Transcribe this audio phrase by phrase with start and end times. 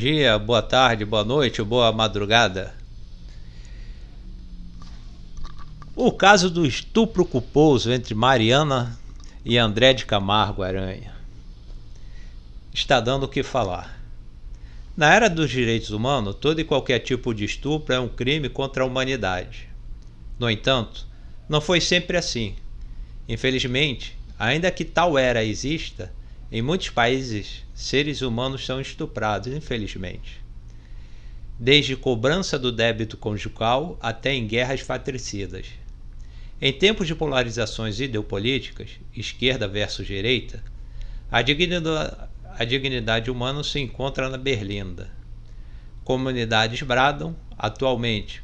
[0.00, 2.74] dia, boa tarde, boa noite, boa madrugada.
[5.94, 8.98] O caso do estupro culposo entre Mariana
[9.44, 11.12] e André de Camargo Aranha
[12.72, 14.00] está dando o que falar.
[14.96, 18.82] Na era dos direitos humanos, todo e qualquer tipo de estupro é um crime contra
[18.82, 19.68] a humanidade.
[20.38, 21.06] No entanto,
[21.46, 22.56] não foi sempre assim.
[23.28, 26.10] Infelizmente, ainda que tal era exista,
[26.52, 30.40] em muitos países seres humanos são estuprados, infelizmente.
[31.58, 35.66] Desde cobrança do débito conjugal até em guerras fratricidas.
[36.60, 40.62] Em tempos de polarizações ideopolíticas, esquerda versus direita,
[41.30, 45.10] a dignidade, a dignidade humana se encontra na berlinda.
[46.04, 48.42] Comunidades bradam, atualmente,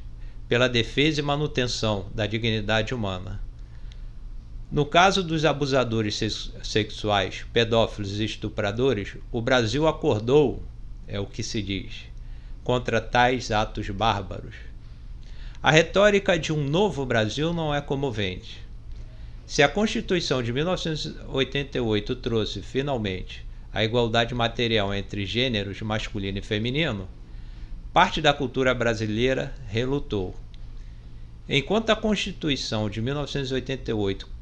[0.48, 3.45] pela defesa e manutenção da dignidade humana.
[4.70, 6.18] No caso dos abusadores
[6.64, 10.60] sexuais, pedófilos e estupradores, o Brasil acordou,
[11.06, 12.06] é o que se diz,
[12.64, 14.56] contra tais atos bárbaros.
[15.62, 18.60] A retórica de um novo Brasil não é comovente.
[19.46, 27.08] Se a Constituição de 1988 trouxe, finalmente, a igualdade material entre gêneros masculino e feminino,
[27.92, 30.34] parte da cultura brasileira relutou.
[31.48, 34.35] Enquanto a Constituição de 1988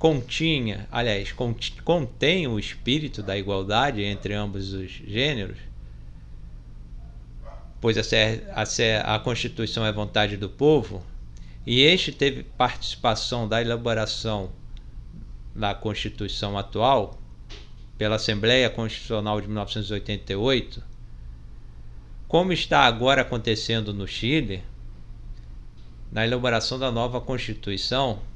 [0.00, 1.30] continha, aliás,
[1.84, 5.58] contém o espírito da igualdade entre ambos os gêneros,
[7.82, 8.02] pois a,
[8.54, 11.04] a, a Constituição é vontade do povo,
[11.66, 14.50] e este teve participação da elaboração
[15.54, 17.20] da Constituição atual
[17.98, 20.82] pela Assembleia Constitucional de 1988,
[22.26, 24.62] como está agora acontecendo no Chile,
[26.10, 28.29] na elaboração da nova Constituição,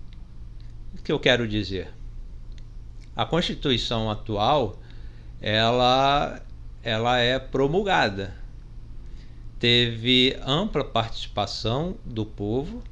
[0.98, 1.88] o que eu quero dizer?
[3.14, 4.80] A Constituição atual,
[5.40, 6.40] ela,
[6.82, 8.44] ela é promulgada
[9.64, 12.82] teve ampla participação do povo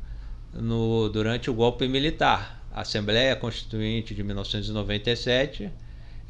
[0.54, 2.64] no, durante o golpe militar.
[2.72, 5.70] A Assembleia Constituinte de 1997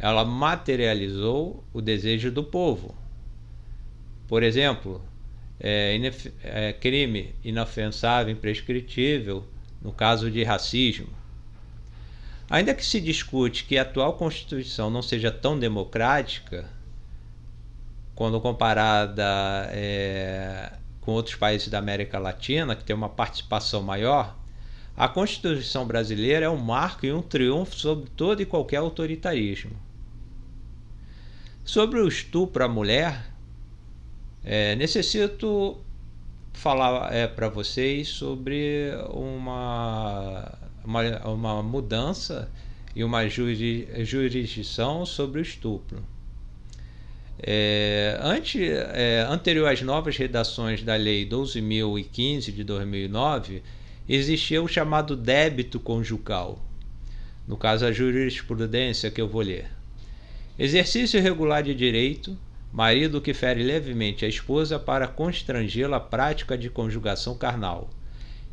[0.00, 2.92] ela materializou o desejo do povo.
[4.26, 5.00] Por exemplo,
[5.60, 5.96] é,
[6.42, 9.44] é, crime inofensável, imprescritível
[9.80, 11.06] no caso de racismo.
[12.52, 16.68] Ainda que se discute que a atual Constituição não seja tão democrática,
[18.14, 19.24] quando comparada
[19.70, 20.70] é,
[21.00, 24.36] com outros países da América Latina, que tem uma participação maior,
[24.94, 29.72] a Constituição brasileira é um marco e um triunfo sobre todo e qualquer autoritarismo.
[31.64, 33.32] Sobre o estupro à mulher,
[34.44, 35.80] é, necessito
[36.52, 40.52] falar é, para vocês sobre uma,
[40.84, 42.50] uma, uma mudança
[42.94, 46.02] e uma jurisdição sobre o estupro.
[47.44, 53.62] É, ante, é, anterior às novas redações da Lei 12.015 de 2009,
[54.08, 56.58] existia o chamado débito conjugal.
[57.48, 59.66] No caso, a jurisprudência que eu vou ler.
[60.58, 62.36] Exercício irregular de direito,
[62.72, 67.90] marido que fere levemente a esposa para constrangê-la à prática de conjugação carnal.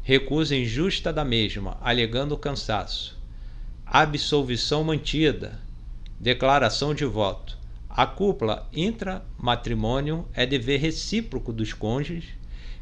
[0.02, 3.18] Recusa injusta da mesma, alegando cansaço.
[3.86, 5.60] Absolvição mantida.
[6.20, 12.30] Declaração de voto a cúpula intramatrimônio é dever recíproco dos cônjuges,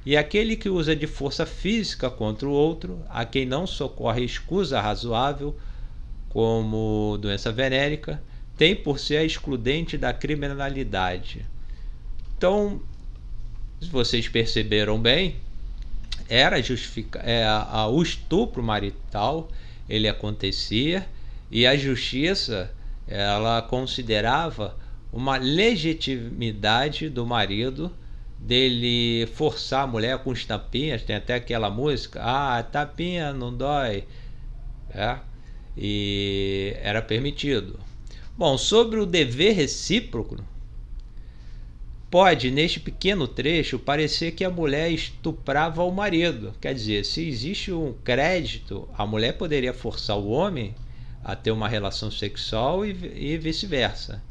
[0.06, 4.79] e aquele que usa de força física contra o outro, a quem não socorre escusa
[4.79, 5.57] razoável,
[6.29, 8.22] como doença venérica,
[8.56, 11.45] tem por ser a excludente da criminalidade.
[12.38, 12.79] Então,
[13.81, 15.38] se vocês perceberam bem,
[16.29, 19.47] era justifica é, a, a, o estupro marital
[19.89, 21.07] ele acontecia
[21.49, 22.71] e a justiça
[23.07, 24.75] ela considerava
[25.11, 27.91] uma legitimidade do marido
[28.38, 34.03] dele forçar a mulher com os tapinhas, tem até aquela música, ah, tapinha não dói,
[34.91, 35.18] é?
[35.75, 37.80] e era permitido.
[38.38, 40.38] Bom, sobre o dever recíproco,
[42.09, 46.54] pode, neste pequeno trecho, parecer que a mulher estuprava o marido.
[46.62, 50.74] Quer dizer, se existe um crédito, a mulher poderia forçar o homem
[51.24, 54.24] a ter uma relação sexual e, e vice-versa.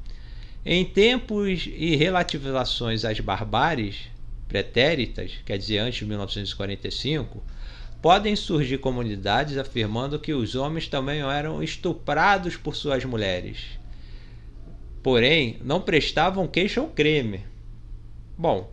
[0.64, 4.08] Em tempos e relativizações às barbáries
[4.48, 7.42] pretéritas, quer dizer, antes de 1945,
[8.00, 13.58] podem surgir comunidades afirmando que os homens também eram estuprados por suas mulheres.
[15.02, 17.44] Porém, não prestavam queixa ao crime.
[18.36, 18.70] Bom,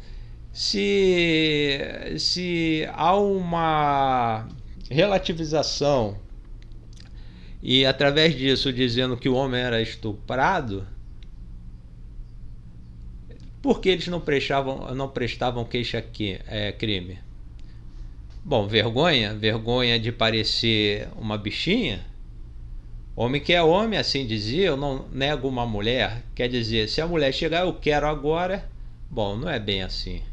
[0.51, 1.80] se,
[2.18, 4.48] se há uma
[4.89, 6.18] relativização
[7.62, 10.86] e através disso dizendo que o homem era estuprado,
[13.63, 17.18] Por que eles não prestavam, não prestavam queixa aqui, é, crime?
[18.44, 22.06] Bom, vergonha, vergonha de parecer uma bichinha.
[23.15, 26.24] Homem que é homem, assim dizia, eu não nego uma mulher.
[26.36, 28.69] Quer dizer, se a mulher chegar, eu quero agora.
[29.13, 30.24] Bom, não é bem assim.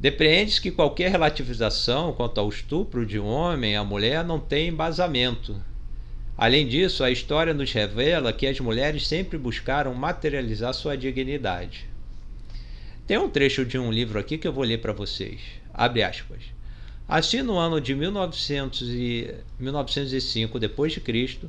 [0.00, 5.62] Depreende-se que qualquer relativização quanto ao estupro de um homem à mulher não tem embasamento.
[6.38, 11.86] Além disso, a história nos revela que as mulheres sempre buscaram materializar sua dignidade.
[13.06, 15.42] Tem um trecho de um livro aqui que eu vou ler para vocês.
[15.70, 16.44] Abre aspas.
[17.06, 21.40] Assim, no ano de 1900 e 1905 d.C.,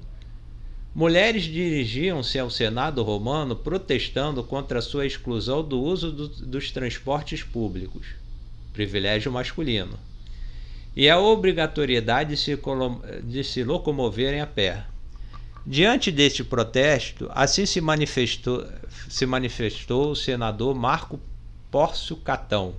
[0.95, 8.07] mulheres dirigiam-se ao Senado romano protestando contra sua exclusão do uso do, dos transportes públicos,
[8.71, 9.99] privilégio masculino,
[10.95, 12.57] e a obrigatoriedade de se,
[13.23, 14.85] de se locomoverem a pé.
[15.67, 18.65] Diante deste protesto, assim se manifestou,
[19.09, 21.19] se manifestou o senador Marco
[21.69, 22.75] Pórcio Catão.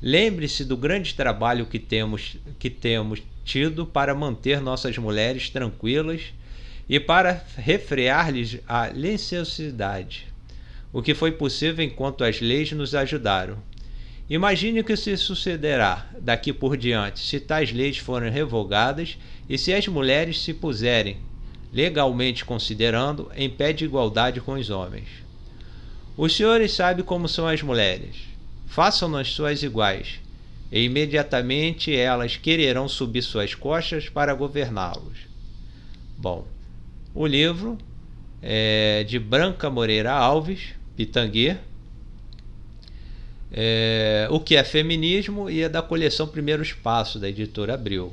[0.00, 6.32] Lembre-se do grande trabalho que temos, que temos tido para manter nossas mulheres tranquilas
[6.88, 10.26] e para refrear-lhes a licenciosidade,
[10.92, 13.58] o que foi possível enquanto as leis nos ajudaram.
[14.28, 19.18] Imagine o que se sucederá daqui por diante se tais leis forem revogadas
[19.48, 21.18] e se as mulheres se puserem,
[21.72, 25.08] legalmente considerando, em pé de igualdade com os homens.
[26.16, 28.16] Os senhores sabem como são as mulheres.
[28.66, 30.20] Façam-nas suas iguais,
[30.70, 35.18] e imediatamente elas quererão subir suas costas para governá-los.
[36.16, 36.46] Bom,
[37.14, 37.78] o livro
[38.40, 41.56] é de Branca Moreira Alves, Pitanguê,
[43.52, 48.12] é, O que é Feminismo e é da coleção Primeiros Passos, da editora Abril.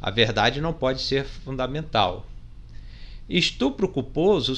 [0.00, 2.24] A verdade não pode ser fundamental.
[3.28, 4.54] Estupro culposo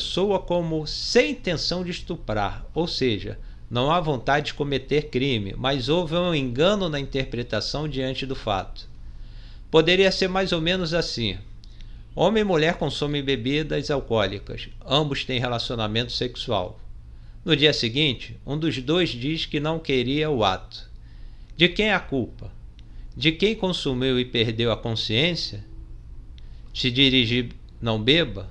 [0.00, 3.38] soa como sem intenção de estuprar, ou seja,
[3.70, 8.88] não há vontade de cometer crime, mas houve um engano na interpretação diante do fato.
[9.70, 11.38] Poderia ser mais ou menos assim:
[12.14, 16.78] homem e mulher consomem bebidas alcoólicas, ambos têm relacionamento sexual.
[17.44, 20.88] No dia seguinte, um dos dois diz que não queria o ato.
[21.56, 22.52] De quem é a culpa?
[23.16, 25.64] De quem consumiu e perdeu a consciência?
[26.72, 27.50] Se dirigir
[27.80, 28.48] não beba?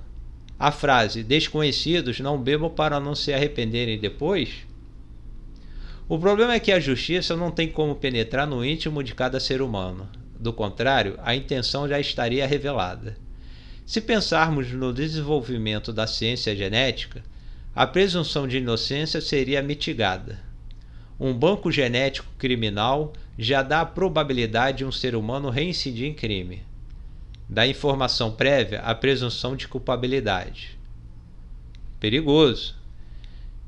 [0.58, 4.66] A frase desconhecidos não bebam para não se arrependerem depois?
[6.08, 9.62] O problema é que a justiça não tem como penetrar no íntimo de cada ser
[9.62, 10.08] humano.
[10.38, 13.16] Do contrário, a intenção já estaria revelada.
[13.84, 17.22] Se pensarmos no desenvolvimento da ciência genética,
[17.74, 20.40] a presunção de inocência seria mitigada.
[21.18, 26.62] Um banco genético criminal já dá a probabilidade de um ser humano reincidir em crime
[27.52, 30.78] da informação prévia a presunção de culpabilidade.
[32.00, 32.74] Perigoso.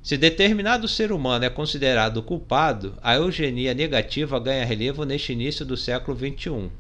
[0.03, 5.77] Se determinado ser humano é considerado culpado, a eugenia negativa ganha relevo neste início do
[5.77, 6.71] século XXI.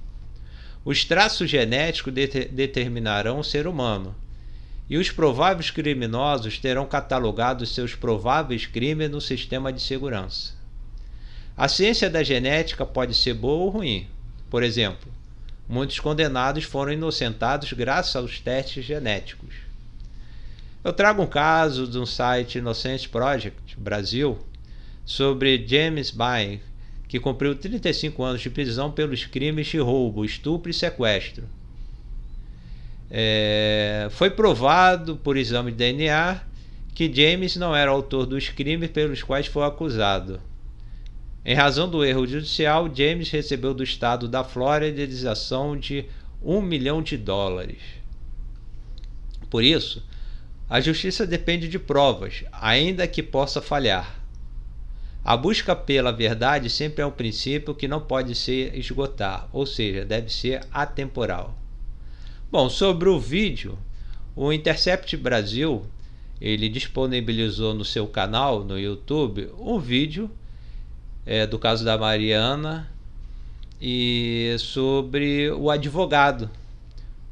[0.85, 4.15] Os traços genéticos de determinarão o ser humano,
[4.89, 10.53] e os prováveis criminosos terão catalogado seus prováveis crimes no sistema de segurança.
[11.57, 14.07] A ciência da genética pode ser boa ou ruim.
[14.51, 15.11] Por exemplo,
[15.67, 19.55] Muitos condenados foram inocentados graças aos testes genéticos.
[20.83, 24.39] Eu trago um caso de um site Innocence Project Brasil
[25.07, 26.61] sobre James Bain,
[27.09, 31.45] que cumpriu 35 anos de prisão pelos crimes de roubo, estupro e sequestro.
[33.11, 36.41] É, foi provado por exame de DNA
[36.95, 40.41] que James não era autor dos crimes pelos quais foi acusado.
[41.45, 46.07] Em razão do erro judicial, James recebeu do estado da Flórida indenização de
[46.43, 47.79] um milhão de dólares.
[49.51, 50.03] Por isso,
[50.69, 54.24] a justiça depende de provas, ainda que possa falhar.
[55.25, 60.05] A busca pela verdade sempre é um princípio que não pode se esgotar, ou seja,
[60.05, 61.57] deve ser atemporal.
[62.53, 63.79] Bom, sobre o vídeo,
[64.37, 65.87] o Intercept Brasil
[66.39, 70.31] ele disponibilizou no seu canal no YouTube um vídeo
[71.25, 72.91] é, do caso da Mariana
[73.81, 76.51] e sobre o advogado.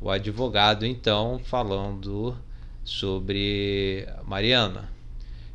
[0.00, 2.34] O advogado, então, falando
[2.84, 4.90] sobre Mariana.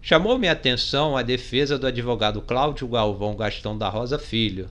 [0.09, 4.69] Chamou minha atenção a defesa do advogado Cláudio Galvão Gastão da Rosa Filho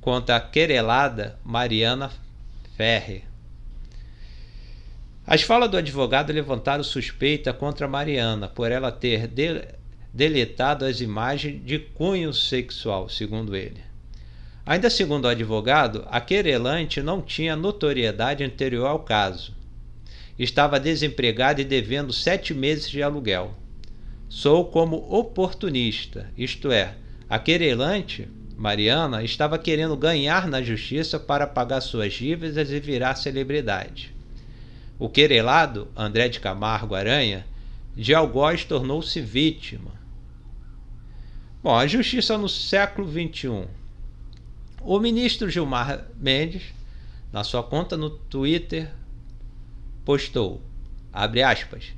[0.00, 2.10] contra a querelada Mariana
[2.74, 3.24] Ferre.
[5.26, 9.30] As falas do advogado levantaram suspeita contra Mariana por ela ter
[10.10, 13.82] deletado as imagens de cunho sexual, segundo ele.
[14.64, 19.54] Ainda segundo o advogado, a querelante não tinha notoriedade anterior ao caso.
[20.38, 23.54] Estava desempregada e devendo sete meses de aluguel.
[24.28, 26.96] Sou como oportunista, isto é,
[27.28, 34.14] a querelante, Mariana, estava querendo ganhar na justiça para pagar suas dívidas e virar celebridade.
[34.98, 37.44] O querelado, André de Camargo Aranha,
[37.96, 39.92] de algoz tornou-se vítima.
[41.62, 43.66] Bom, a justiça no século XXI.
[44.82, 46.62] O ministro Gilmar Mendes,
[47.32, 48.90] na sua conta no Twitter,
[50.04, 50.60] postou,
[51.12, 51.92] abre aspas,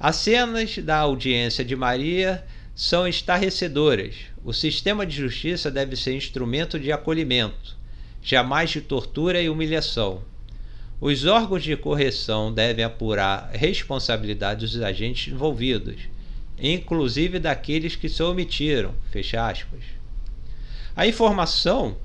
[0.00, 4.14] as cenas da audiência de Maria são estarrecedoras.
[4.44, 7.76] O sistema de justiça deve ser instrumento de acolhimento,
[8.22, 10.22] jamais de tortura e humilhação.
[11.00, 16.02] Os órgãos de correção devem apurar responsabilidades dos agentes envolvidos,
[16.60, 18.94] inclusive daqueles que se omitiram.
[20.94, 21.96] A informação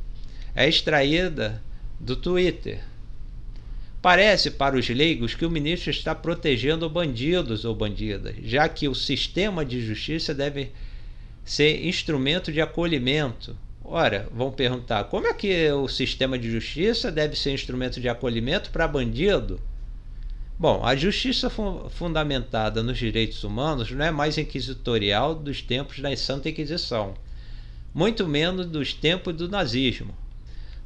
[0.55, 1.61] é extraída
[1.99, 2.81] do Twitter.
[4.03, 8.93] Parece para os leigos que o ministro está protegendo bandidos ou bandidas, já que o
[8.93, 10.73] sistema de justiça deve
[11.45, 13.55] ser instrumento de acolhimento.
[13.81, 18.71] Ora, vão perguntar: como é que o sistema de justiça deve ser instrumento de acolhimento
[18.71, 19.57] para bandido?
[20.59, 26.49] Bom, a justiça fundamentada nos direitos humanos não é mais inquisitorial dos tempos da Santa
[26.49, 27.13] Inquisição,
[27.93, 30.13] muito menos dos tempos do nazismo.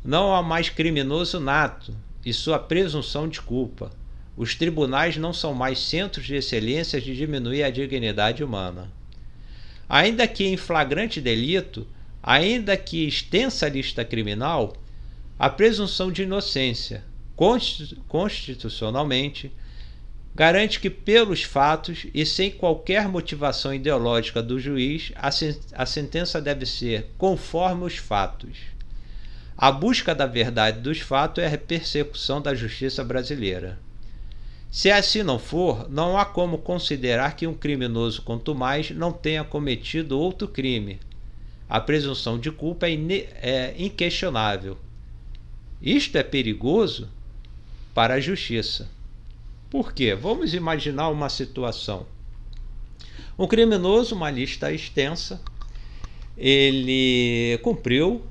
[0.05, 1.95] Não há mais criminoso nato,
[2.27, 3.89] e sua presunção de culpa.
[4.36, 8.91] Os tribunais não são mais centros de excelência de diminuir a dignidade humana.
[9.88, 11.88] Ainda que em flagrante delito,
[12.22, 14.75] ainda que extensa lista criminal,
[15.39, 17.05] a presunção de inocência,
[18.10, 19.50] constitucionalmente,
[20.36, 25.13] garante que, pelos fatos e sem qualquer motivação ideológica do juiz,
[25.72, 28.57] a sentença deve ser conforme os fatos.
[29.57, 33.79] A busca da verdade dos fatos é a persecução da justiça brasileira.
[34.69, 39.43] Se assim não for, não há como considerar que um criminoso, quanto mais, não tenha
[39.43, 40.99] cometido outro crime.
[41.67, 42.93] A presunção de culpa é,
[43.41, 44.77] é inquestionável.
[45.81, 47.09] Isto é perigoso
[47.95, 48.87] para a justiça.
[49.71, 50.13] Por quê?
[50.13, 52.05] Vamos imaginar uma situação.
[53.39, 55.41] Um criminoso, uma lista extensa,
[56.37, 58.21] ele cumpriu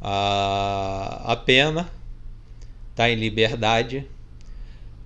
[0.00, 1.90] a, a pena,
[2.90, 4.06] está em liberdade.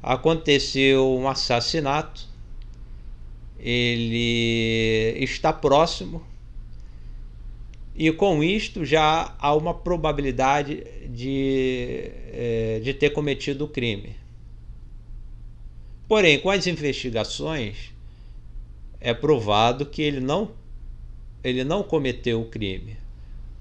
[0.03, 2.29] Aconteceu um assassinato,
[3.59, 6.25] ele está próximo
[7.95, 14.17] e com isto já há uma probabilidade de, é, de ter cometido o crime.
[16.09, 17.93] Porém, com as investigações,
[19.01, 20.51] é provado que ele não,
[21.45, 22.97] ele não cometeu o crime.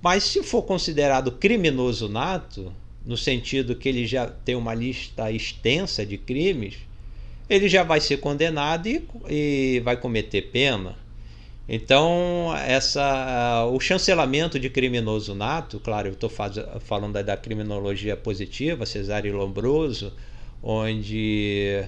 [0.02, 2.74] Mas se for considerado criminoso nato,
[3.06, 6.76] no sentido que ele já tem uma lista extensa de crimes,
[7.48, 10.96] ele já vai ser condenado e, e vai cometer pena.
[11.70, 19.36] Então, essa, o chancelamento de criminoso nato, claro, eu estou falando da, criminologia positiva, Cesário
[19.38, 20.12] Lombroso,
[20.64, 21.86] onde,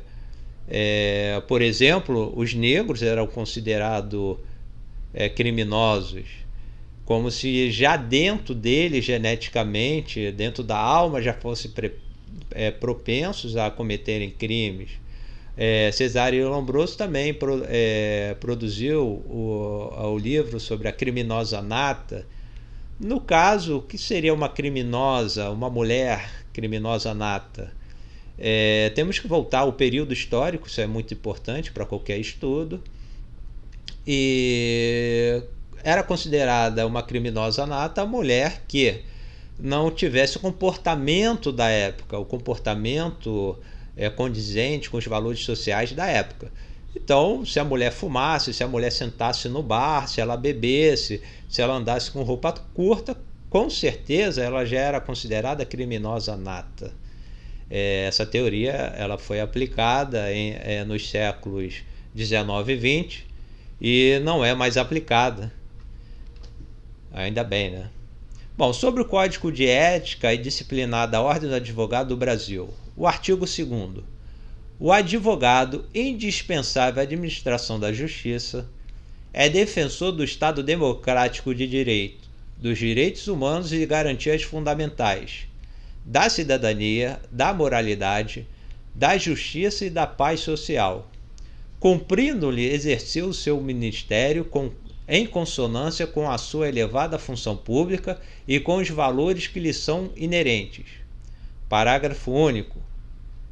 [0.70, 4.38] é, por exemplo, os negros eram considerados
[5.14, 6.43] é, criminosos
[7.06, 11.72] como se já dentro dele, geneticamente, dentro da alma, já fosse
[12.52, 14.92] é, propensos a cometerem crimes.
[15.56, 22.26] É, Cesário Lombroso também pro, é, produziu o, o livro sobre a criminosa nata.
[23.00, 27.72] No caso, o que seria uma criminosa, uma mulher criminosa nata?
[28.38, 32.82] É, temos que voltar ao período histórico, isso é muito importante para qualquer estudo.
[34.08, 35.44] E
[35.84, 39.04] era considerada uma criminosa nata a mulher que
[39.60, 43.60] não tivesse o comportamento da época, o comportamento
[43.96, 46.52] é, condizente com os valores sociais da época.
[46.96, 51.62] Então, se a mulher fumasse, se a mulher sentasse no bar, se ela bebesse, se
[51.62, 53.18] ela andasse com roupa curta,
[53.50, 56.94] com certeza ela já era considerada criminosa nata.
[57.70, 63.28] É, essa teoria ela foi aplicada em, é, nos séculos 19 e 20
[63.82, 65.52] e não é mais aplicada
[67.14, 67.92] Ainda bem, né?
[68.58, 72.74] Bom, sobre o Código de Ética e Disciplinar da Ordem do Advogado do Brasil.
[72.98, 74.04] O artigo 2
[74.80, 78.68] O advogado, indispensável à administração da justiça,
[79.32, 82.28] é defensor do Estado democrático de direito,
[82.58, 85.48] dos direitos humanos e garantias fundamentais,
[86.04, 88.48] da cidadania, da moralidade,
[88.94, 91.12] da justiça e da paz social.
[91.80, 94.72] Cumprindo-lhe, exerceu o seu ministério com
[95.08, 100.12] em consonância com a sua elevada função pública e com os valores que lhe são
[100.16, 100.86] inerentes.
[101.68, 102.82] Parágrafo único.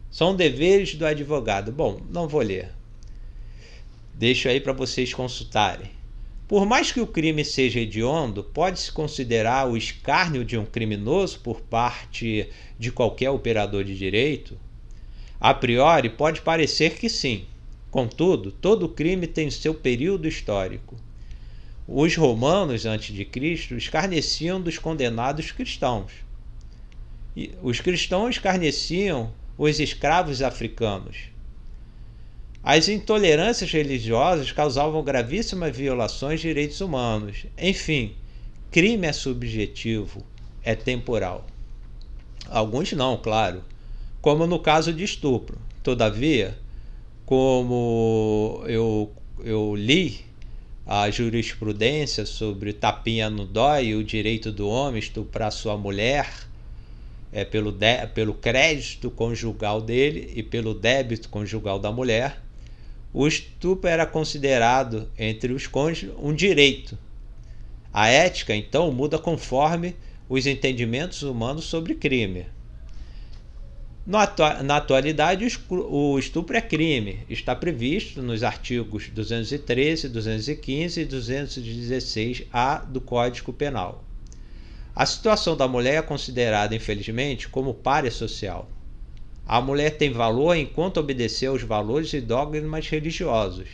[0.09, 1.71] São deveres do advogado.
[1.71, 2.69] Bom, não vou ler.
[4.13, 5.89] Deixo aí para vocês consultarem.
[6.47, 11.61] Por mais que o crime seja hediondo, pode-se considerar o escárnio de um criminoso por
[11.61, 14.59] parte de qualquer operador de direito?
[15.39, 17.45] A priori, pode parecer que sim.
[17.89, 20.97] Contudo, todo crime tem seu período histórico.
[21.87, 26.11] Os romanos, antes de Cristo, escarneciam dos condenados cristãos.
[27.35, 31.31] E os cristãos escarneciam os escravos africanos.
[32.63, 37.45] As intolerâncias religiosas causavam gravíssimas violações de direitos humanos.
[37.57, 38.15] Enfim,
[38.69, 40.23] crime é subjetivo,
[40.63, 41.47] é temporal.
[42.47, 43.63] Alguns não, claro,
[44.21, 45.57] como no caso de estupro.
[45.81, 46.57] Todavia,
[47.25, 49.11] como eu,
[49.43, 50.25] eu li
[50.85, 56.27] a jurisprudência sobre tapinha no dói e o direito do homem estuprar sua mulher
[57.31, 62.41] é, pelo, de, pelo crédito conjugal dele e pelo débito conjugal da mulher,
[63.13, 66.97] o estupro era considerado entre os cônjuges um direito.
[67.93, 69.95] A ética, então, muda conforme
[70.29, 72.45] os entendimentos humanos sobre crime.
[74.05, 77.19] Na atualidade, o estupro é crime.
[77.29, 84.03] Está previsto nos artigos 213, 215 e 216-A do Código Penal.
[84.95, 88.67] A situação da mulher é considerada, infelizmente, como párea social.
[89.45, 93.69] A mulher tem valor enquanto obedecer aos valores e dogmas religiosos.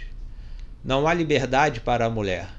[0.84, 2.50] Não há liberdade para a mulher.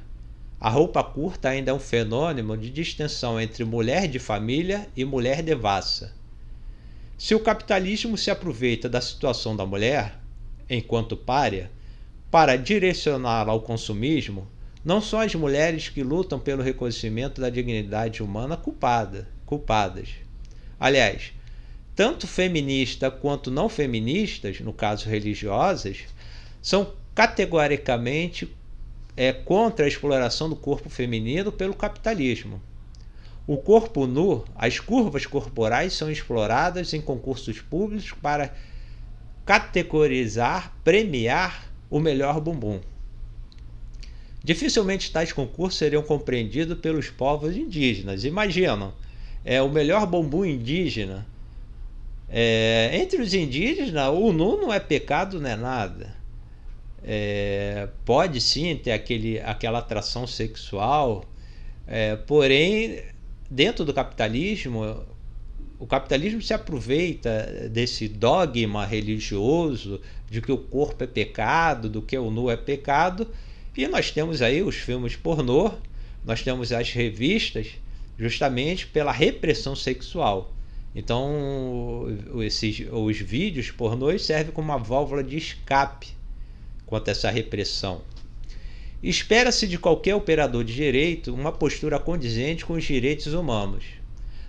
[0.58, 5.42] A roupa curta ainda é um fenômeno de distinção entre mulher de família e mulher
[5.42, 6.17] devassa.
[7.18, 10.20] Se o capitalismo se aproveita da situação da mulher,
[10.70, 11.68] enquanto párea,
[12.30, 14.46] para direcioná-la ao consumismo,
[14.84, 20.10] não são as mulheres que lutam pelo reconhecimento da dignidade humana culpada, culpadas.
[20.78, 21.32] Aliás,
[21.96, 26.04] tanto feminista quanto não feministas, no caso religiosas,
[26.62, 28.48] são categoricamente
[29.16, 32.62] é, contra a exploração do corpo feminino pelo capitalismo.
[33.48, 38.54] O corpo nu, as curvas corporais são exploradas em concursos públicos para
[39.44, 42.78] categorizar, premiar o melhor bumbum.
[44.44, 48.22] Dificilmente tais concursos seriam compreendidos pelos povos indígenas.
[48.22, 48.92] Imaginam,
[49.44, 51.26] é o melhor bumbum indígena
[52.30, 56.14] é, entre os indígenas, o nu não é pecado, não é nada.
[57.02, 61.24] É, pode sim ter aquele, aquela atração sexual,
[61.86, 63.02] é, porém,
[63.50, 65.04] dentro do capitalismo,
[65.78, 72.18] o capitalismo se aproveita desse dogma religioso de que o corpo é pecado, do que
[72.18, 73.28] o nu é pecado,
[73.76, 75.70] e nós temos aí os filmes pornô,
[76.24, 77.68] nós temos as revistas,
[78.18, 80.52] justamente pela repressão sexual.
[80.94, 82.06] Então,
[82.40, 86.08] esses, os vídeos pornôs servem como uma válvula de escape
[86.84, 88.00] quanto a essa repressão.
[89.00, 93.84] Espera-se de qualquer operador de direito uma postura condizente com os direitos humanos,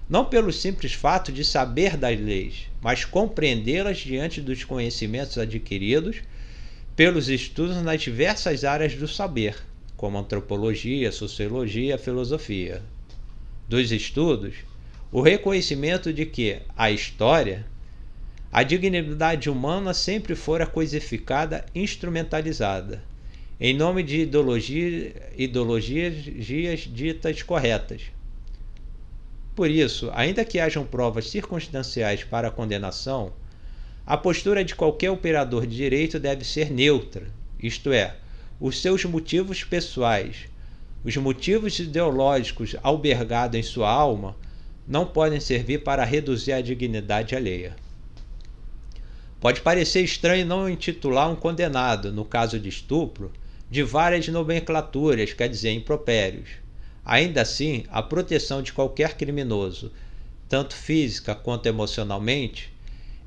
[0.09, 6.23] não pelo simples fato de saber das leis, mas compreendê-las diante dos conhecimentos adquiridos
[6.95, 9.55] pelos estudos nas diversas áreas do saber,
[9.95, 12.81] como antropologia, sociologia, filosofia.
[13.67, 14.55] Dos estudos,
[15.11, 17.67] o reconhecimento de que a história,
[18.51, 23.07] a dignidade humana sempre fora coisificada, instrumentalizada,
[23.59, 28.03] em nome de ideologia, ideologias ditas corretas.
[29.53, 33.33] Por isso, ainda que hajam provas circunstanciais para a condenação,
[34.05, 37.27] a postura de qualquer operador de direito deve ser neutra,
[37.61, 38.15] isto é,
[38.61, 40.47] os seus motivos pessoais,
[41.03, 44.37] os motivos ideológicos albergados em sua alma
[44.87, 47.75] não podem servir para reduzir a dignidade alheia.
[49.39, 53.31] Pode parecer estranho não intitular um condenado, no caso de estupro,
[53.69, 56.49] de várias nomenclaturas, quer dizer, impropérios.
[57.05, 59.91] Ainda assim, a proteção de qualquer criminoso,
[60.47, 62.73] tanto física quanto emocionalmente,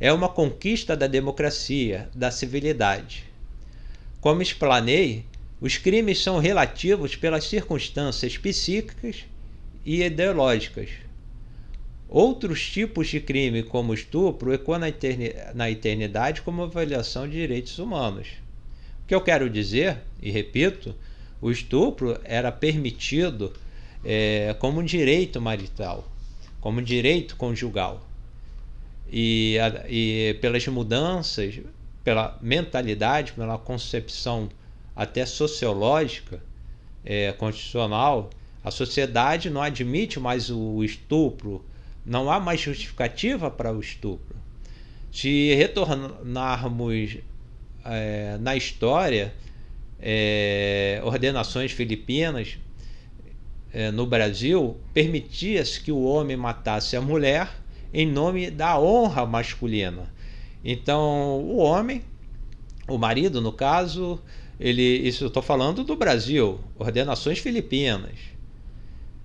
[0.00, 3.24] é uma conquista da democracia, da civilidade.
[4.20, 5.24] Como explanei,
[5.60, 9.24] os crimes são relativos pelas circunstâncias psíquicas
[9.86, 10.90] e ideológicas.
[12.08, 14.80] Outros tipos de crime, como estupro, ecoam
[15.54, 18.41] na eternidade como avaliação de direitos humanos.
[19.02, 20.94] O que eu quero dizer, e repito,
[21.40, 23.52] o estupro era permitido
[24.04, 26.06] é, como um direito marital,
[26.60, 28.06] como um direito conjugal.
[29.10, 29.56] E,
[29.88, 31.60] e pelas mudanças,
[32.02, 34.48] pela mentalidade, pela concepção
[34.94, 36.40] até sociológica,
[37.04, 38.30] é, constitucional,
[38.64, 41.64] a sociedade não admite mais o estupro,
[42.06, 44.36] não há mais justificativa para o estupro.
[45.12, 47.18] Se retornarmos
[47.84, 49.34] é, na história,
[50.00, 52.58] é, ordenações filipinas
[53.72, 57.48] é, no Brasil, permitia-se que o homem matasse a mulher
[57.92, 60.12] em nome da honra masculina.
[60.64, 62.02] Então, o homem,
[62.88, 64.20] o marido, no caso,
[64.58, 68.12] ele, isso eu estou falando do Brasil, ordenações filipinas.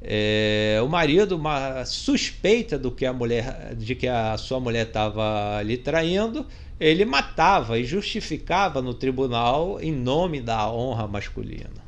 [0.09, 5.61] É, o marido, uma suspeita do que a mulher, de que a sua mulher estava
[5.63, 6.47] lhe traindo,
[6.79, 11.85] ele matava e justificava no tribunal em nome da honra masculina.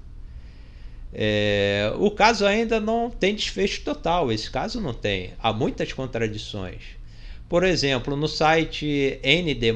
[1.14, 5.32] É, o caso ainda não tem desfecho total, esse caso não tem.
[5.40, 7.00] Há muitas contradições.
[7.48, 9.74] Por exemplo, no site ND,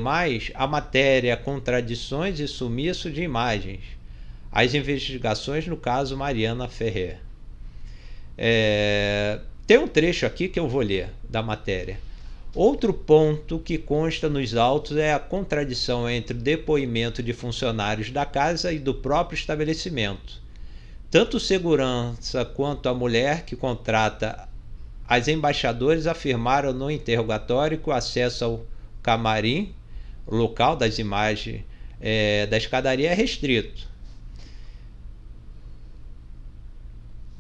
[0.53, 3.81] a matéria Contradições e Sumiço de Imagens.
[4.51, 7.22] As investigações no caso Mariana Ferrer.
[8.37, 11.99] É, tem um trecho aqui que eu vou ler da matéria.
[12.55, 18.25] Outro ponto que consta nos autos é a contradição entre o depoimento de funcionários da
[18.25, 20.41] casa e do próprio estabelecimento.
[21.09, 24.47] Tanto segurança quanto a mulher que contrata
[25.07, 28.65] as embaixadores afirmaram no interrogatório que o acesso ao
[29.01, 29.73] camarim,
[30.27, 31.63] local das imagens
[31.99, 33.87] é, da escadaria, é restrito.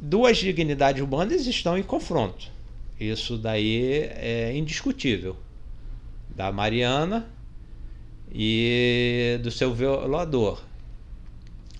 [0.05, 2.51] Duas dignidades humanas estão em confronto.
[2.99, 5.37] Isso daí é indiscutível.
[6.35, 7.25] Da Mariana
[8.29, 10.61] e do seu violador.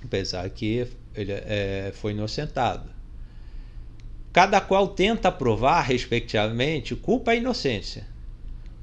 [0.01, 2.89] Apesar que ele é, foi inocentado.
[4.31, 8.07] Cada qual tenta provar, respectivamente, culpa e inocência.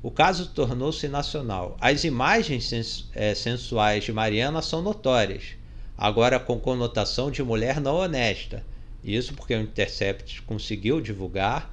[0.02, 1.78] O caso tornou-se nacional.
[1.80, 5.54] As imagens sens é, sensuais de Mariana são notórias,
[5.96, 8.68] agora com conotação de mulher não honesta.
[9.02, 11.72] Isso porque o Intercept conseguiu divulgar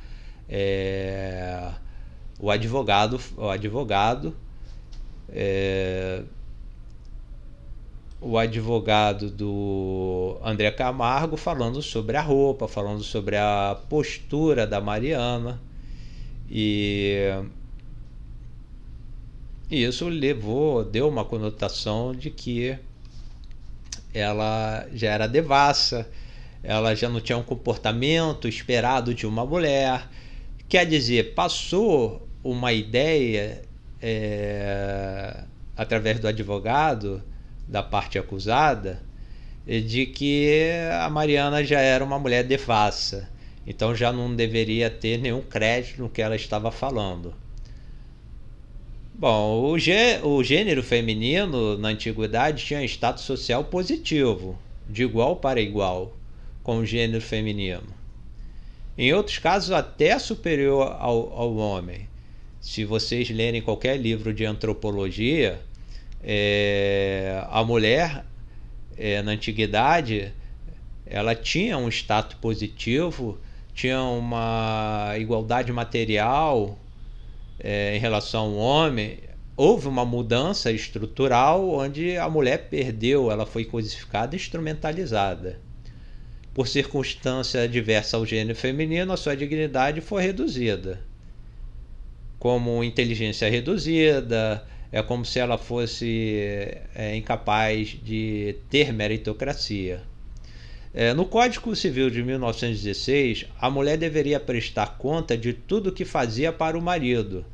[0.49, 1.71] é,
[2.39, 4.35] o advogado, o advogado,
[5.29, 6.23] é,
[8.21, 15.61] o advogado do André Camargo falando sobre a roupa, falando sobre a postura da Mariana.
[16.49, 17.43] E
[19.69, 22.77] isso levou, deu uma conotação de que
[24.13, 26.09] ela já era devassa,
[26.63, 30.07] ela já não tinha um comportamento esperado de uma mulher,
[30.69, 33.61] Quer dizer, passou uma ideia
[34.01, 35.45] é,
[35.77, 37.23] através do advogado
[37.65, 39.01] da parte acusada
[39.65, 40.69] de que
[41.01, 43.29] a Mariana já era uma mulher devassa,
[43.65, 47.33] então já não deveria ter nenhum crédito no que ela estava falando.
[49.13, 55.61] Bom, o, gê, o gênero feminino na antiguidade tinha status social positivo, de igual para
[55.61, 56.13] igual,
[56.67, 57.88] com o gênero feminino.
[58.97, 62.10] Em outros casos, até superior ao, ao homem.
[62.60, 65.62] Se vocês lerem qualquer livro de antropologia,
[66.21, 68.25] é, a mulher
[68.97, 70.34] é, na antiguidade
[71.06, 73.39] ela tinha um status positivo,
[73.73, 76.77] tinha uma igualdade material
[77.58, 79.19] é, em relação ao homem.
[79.56, 85.65] Houve uma mudança estrutural onde a mulher perdeu, ela foi codificada e instrumentalizada
[86.57, 90.99] por circunstância adversa ao gênero feminino, a sua dignidade foi reduzida.
[92.39, 96.39] Como inteligência reduzida, é como se ela fosse
[96.95, 100.01] é, incapaz de ter meritocracia.
[100.91, 106.51] É, no Código Civil de 1916, a mulher deveria prestar conta de tudo que fazia
[106.51, 107.45] para o marido.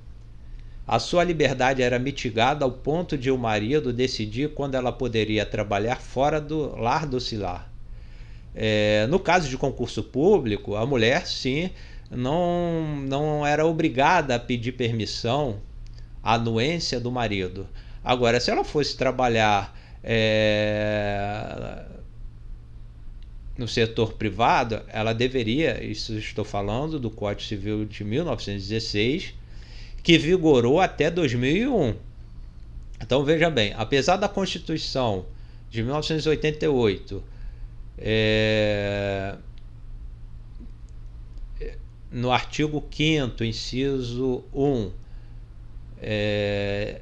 [0.88, 6.00] A sua liberdade era mitigada ao ponto de o marido decidir quando ela poderia trabalhar
[6.00, 7.73] fora do lar docilar.
[8.56, 11.72] É, no caso de concurso público, a mulher, sim,
[12.10, 15.60] não, não era obrigada a pedir permissão,
[16.22, 17.68] a anuência do marido.
[18.04, 21.84] Agora, se ela fosse trabalhar é,
[23.58, 29.34] no setor privado, ela deveria, isso estou falando do Código Civil de 1916,
[30.04, 31.96] que vigorou até 2001.
[33.02, 35.26] Então veja bem, apesar da Constituição
[35.70, 37.33] de 1988
[37.98, 39.36] é,
[42.12, 44.92] no artigo 5, inciso 1,
[46.02, 47.02] é,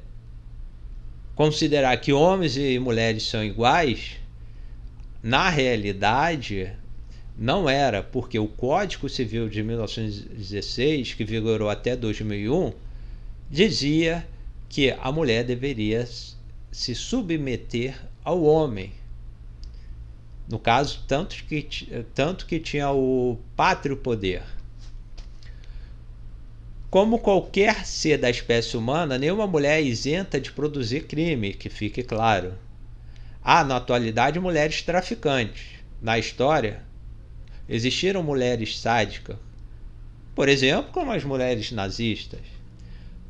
[1.34, 4.16] considerar que homens e mulheres são iguais,
[5.22, 6.72] na realidade,
[7.38, 12.72] não era, porque o Código Civil de 1916, que vigorou até 2001,
[13.50, 14.26] dizia
[14.68, 16.08] que a mulher deveria
[16.70, 18.92] se submeter ao homem.
[20.48, 21.68] No caso, tanto que,
[22.14, 24.42] tanto que tinha o pátrio poder.
[26.90, 32.02] Como qualquer ser da espécie humana, nenhuma mulher é isenta de produzir crime, que fique
[32.02, 32.54] claro.
[33.42, 35.80] Há na atualidade mulheres traficantes.
[36.02, 36.82] Na história,
[37.68, 39.36] existiram mulheres sádicas,
[40.34, 42.40] por exemplo, como as mulheres nazistas.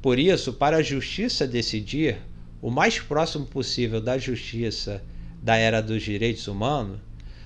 [0.00, 2.18] Por isso, para a justiça decidir,
[2.60, 5.02] o mais próximo possível da justiça
[5.42, 7.00] da era dos direitos humanos,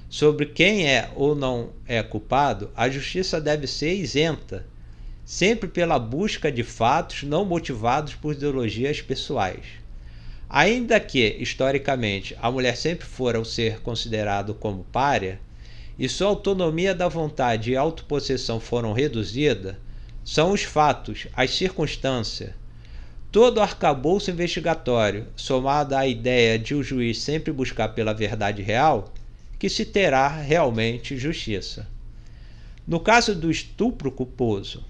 [0.08, 4.66] sobre quem é ou não é culpado, a justiça deve ser isenta,
[5.24, 9.64] sempre pela busca de fatos não motivados por ideologias pessoais.
[10.48, 15.40] Ainda que, historicamente, a mulher sempre fora o ser considerado como párea,
[15.98, 19.74] e sua autonomia da vontade e autopossessão foram reduzidas,
[20.24, 22.52] são os fatos, as circunstâncias,
[23.36, 29.12] todo arcabouço investigatório, somado à ideia de o juiz sempre buscar pela verdade real,
[29.58, 31.86] que se terá realmente justiça.
[32.88, 34.82] No caso do estupro culposo,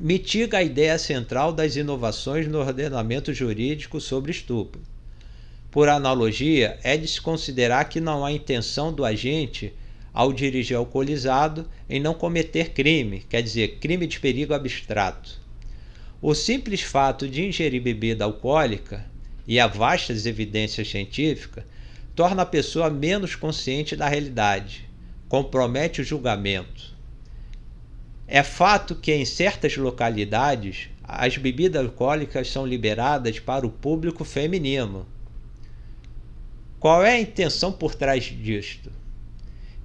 [0.00, 4.80] mitiga a ideia central das inovações no ordenamento jurídico sobre estupro.
[5.70, 9.72] Por analogia, é de se considerar que não há intenção do agente
[10.12, 15.45] ao dirigir alcoolizado em não cometer crime, quer dizer, crime de perigo abstrato.
[16.28, 19.06] O simples fato de ingerir bebida alcoólica
[19.46, 21.62] e a vastas evidências científicas
[22.16, 24.90] torna a pessoa menos consciente da realidade,
[25.28, 26.96] compromete o julgamento.
[28.26, 35.06] É fato que em certas localidades as bebidas alcoólicas são liberadas para o público feminino.
[36.80, 38.90] Qual é a intenção por trás disto?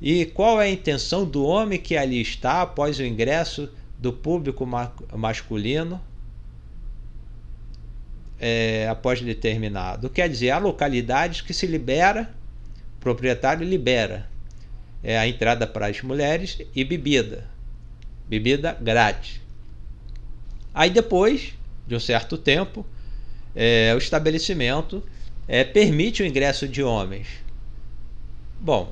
[0.01, 4.65] E qual é a intenção do homem que ali está após o ingresso do público
[4.65, 6.01] ma masculino
[8.41, 10.09] é, após determinado?
[10.09, 12.33] Quer dizer, há localidades que se libera,
[12.97, 14.27] o proprietário libera
[15.03, 17.47] é, a entrada para as mulheres e bebida,
[18.27, 19.39] bebida grátis.
[20.73, 21.53] Aí depois
[21.85, 22.83] de um certo tempo,
[23.55, 25.03] é, o estabelecimento
[25.47, 27.27] é, permite o ingresso de homens.
[28.59, 28.91] Bom,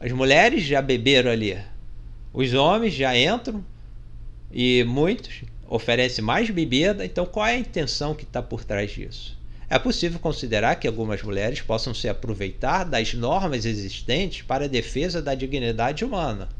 [0.00, 1.56] as mulheres já beberam ali.
[2.32, 3.64] Os homens já entram
[4.50, 7.02] e muitos oferecem mais bebida.
[7.04, 9.38] Então, qual é a intenção que está por trás disso?
[9.70, 15.22] É possível considerar que algumas mulheres possam se aproveitar das normas existentes para a defesa
[15.22, 16.50] da dignidade humana.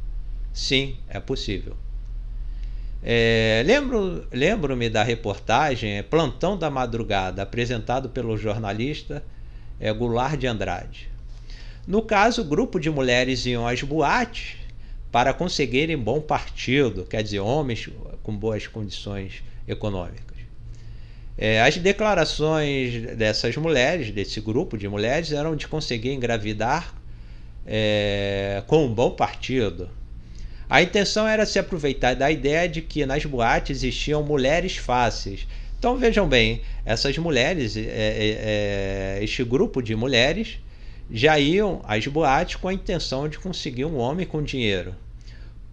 [0.51, 1.77] Sim, é possível.
[3.03, 9.23] É, lembro, lembro-me da reportagem é, Plantão da Madrugada, apresentado pelo jornalista
[9.79, 11.11] é, Goulart de Andrade.
[11.87, 14.62] No caso, o grupo de mulheres iam às boates
[15.13, 17.89] para conseguirem bom partido, quer dizer, homens
[18.23, 20.39] com boas condições econômicas.
[21.37, 26.95] É, as declarações dessas mulheres, desse grupo de mulheres, eram de conseguir engravidar
[27.67, 29.91] é, com um bom partido.
[30.69, 35.47] A intenção era se aproveitar da ideia de que nas boates existiam mulheres fáceis.
[35.79, 40.59] Então vejam bem, essas mulheres, é, é, é este grupo de mulheres,
[41.11, 44.95] já iam às boates com a intenção de conseguir um homem com dinheiro.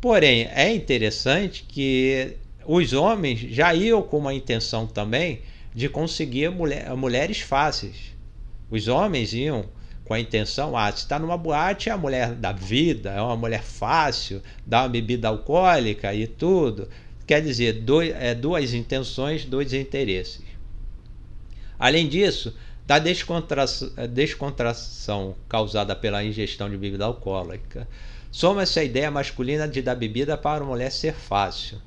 [0.02, 5.42] Porém, é interessante que os homens já iam com uma intenção também
[5.74, 8.14] de conseguir mulher, mulheres fáceis.
[8.70, 9.66] Os homens iam
[10.06, 13.38] com a intenção, ah, se está numa boate é a mulher da vida, é uma
[13.38, 16.90] mulher fácil, dá uma bebida alcoólica e tudo.
[17.28, 20.42] Quer dizer, dois, é, duas intenções, dois interesses.
[21.78, 22.56] Além disso,
[22.90, 22.98] da
[24.08, 27.88] descontração causada pela ingestão de bebida alcoólica.
[28.32, 31.80] Soma-se a ideia masculina de dar bebida para a mulher ser fácil.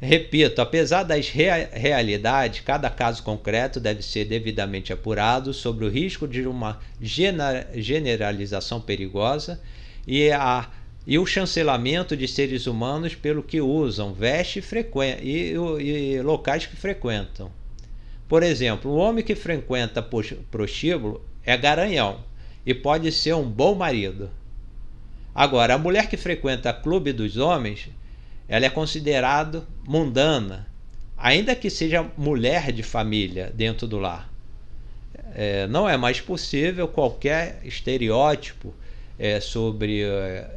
[0.00, 6.28] Repito, apesar das rea realidades, cada caso concreto deve ser devidamente apurado sobre o risco
[6.28, 9.60] de uma generalização perigosa
[10.06, 10.70] e, a,
[11.04, 14.62] e o chancelamento de seres humanos pelo que usam, veste
[15.20, 17.50] e, e, e locais que frequentam.
[18.32, 20.02] Por exemplo, o homem que frequenta
[20.50, 22.24] prostíbulo é garanhão
[22.64, 24.30] e pode ser um bom marido.
[25.34, 27.90] Agora, a mulher que frequenta clube dos homens,
[28.48, 30.66] ela é considerada mundana,
[31.14, 34.32] ainda que seja mulher de família dentro do lar.
[35.34, 38.72] É, não é mais possível qualquer estereótipo
[39.18, 40.04] é, sobre,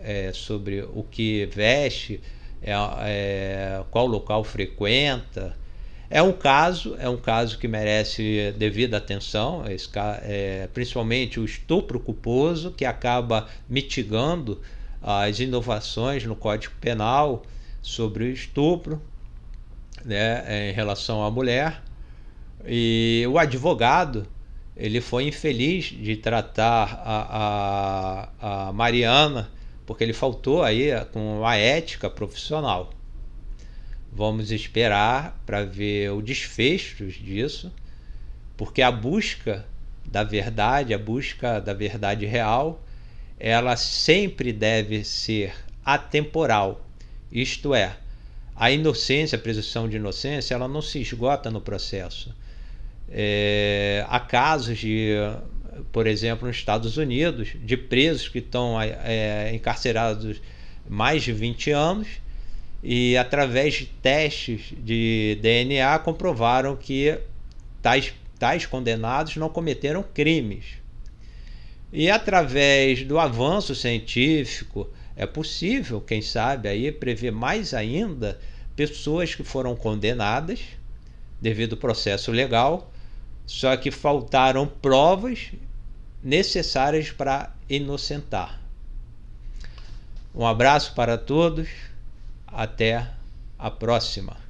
[0.01, 2.21] é, sobre o que veste,
[2.63, 5.57] é, é, qual local frequenta,
[6.15, 9.65] é um caso, é um caso que merece devida atenção,
[10.21, 14.61] é, principalmente o estupro culposo, que acaba mitigando
[15.03, 17.43] as inovações no Código Penal
[17.81, 19.01] sobre o estupro
[20.05, 21.83] né, em relação à mulher.
[22.65, 24.25] E o advogado
[24.77, 29.51] ele foi infeliz de tratar a, a, a Mariana
[29.85, 32.89] porque ele faltou aí com a ética profissional.
[34.17, 37.69] Vamos esperar para ver o desfecho disso,
[38.55, 39.65] porque a busca
[40.05, 42.81] da verdade, a busca da verdade real,
[43.37, 46.87] ela sempre deve ser atemporal.
[47.29, 47.97] Isto é,
[48.55, 52.33] a inocência, a presunção de inocência, ela não se esgota no processo.
[53.09, 55.13] É, há casos de,
[55.91, 60.41] por exemplo, nos Estados Unidos, de presos que estão é, encarcerados
[60.87, 62.07] mais de 20 anos
[62.87, 67.17] e, através de testes de DNA, comprovaram que
[67.81, 70.65] tais, tais condenados não cometeram crimes.
[71.91, 78.39] E através do avanço científico, é possível, quem sabe, aí prever mais ainda
[78.75, 80.59] pessoas que foram condenadas
[81.41, 82.93] devido ao processo legal,
[83.47, 85.51] só que faltaram provas
[86.23, 88.61] necessárias para inocentar.
[90.35, 91.67] Um abraço para todos,
[92.47, 93.07] até
[93.57, 94.44] a próxima.